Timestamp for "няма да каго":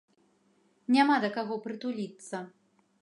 0.95-1.59